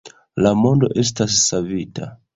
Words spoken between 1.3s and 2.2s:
savita